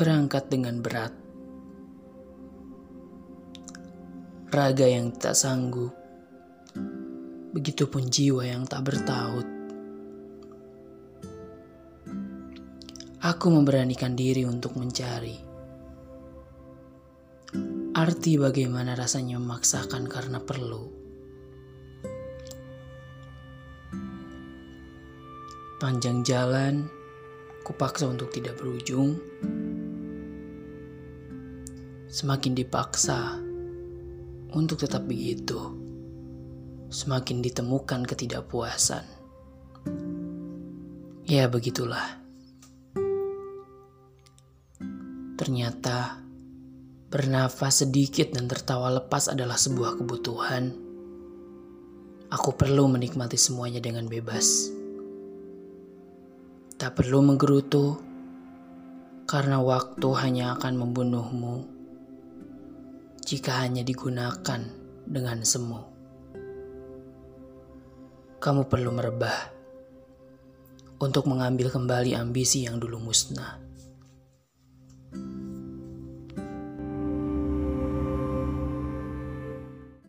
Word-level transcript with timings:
berangkat 0.00 0.48
dengan 0.48 0.80
berat. 0.80 1.12
Raga 4.48 4.88
yang 4.88 5.12
tak 5.12 5.36
sanggup, 5.36 5.92
begitupun 7.52 8.08
jiwa 8.08 8.48
yang 8.48 8.64
tak 8.64 8.80
bertaut. 8.88 9.44
Aku 13.20 13.52
memberanikan 13.52 14.16
diri 14.16 14.48
untuk 14.48 14.80
mencari 14.80 15.36
arti 17.92 18.40
bagaimana 18.40 18.96
rasanya 18.96 19.36
memaksakan 19.36 20.08
karena 20.08 20.40
perlu. 20.40 20.88
Panjang 25.76 26.24
jalan, 26.24 26.88
kupaksa 27.60 28.08
untuk 28.08 28.32
tidak 28.32 28.56
berujung. 28.56 29.20
Semakin 32.10 32.58
dipaksa 32.58 33.38
untuk 34.50 34.82
tetap 34.82 35.06
begitu, 35.06 35.78
semakin 36.90 37.38
ditemukan 37.38 38.02
ketidakpuasan. 38.02 39.06
Ya, 41.22 41.46
begitulah. 41.46 42.18
Ternyata 45.38 46.18
bernafas 47.14 47.86
sedikit 47.86 48.34
dan 48.34 48.50
tertawa 48.50 48.90
lepas 48.90 49.30
adalah 49.30 49.54
sebuah 49.54 50.02
kebutuhan. 50.02 50.74
Aku 52.26 52.58
perlu 52.58 52.90
menikmati 52.90 53.38
semuanya 53.38 53.78
dengan 53.78 54.10
bebas. 54.10 54.66
Tak 56.74 56.90
perlu 56.90 57.22
menggerutu, 57.22 58.02
karena 59.30 59.62
waktu 59.62 60.10
hanya 60.18 60.58
akan 60.58 60.74
membunuhmu 60.74 61.78
jika 63.30 63.62
hanya 63.62 63.86
digunakan 63.86 64.58
dengan 65.06 65.38
semu. 65.46 65.78
Kamu 68.42 68.66
perlu 68.66 68.90
merebah 68.90 69.54
untuk 70.98 71.30
mengambil 71.30 71.70
kembali 71.70 72.18
ambisi 72.18 72.66
yang 72.66 72.82
dulu 72.82 72.98
musnah. 72.98 73.69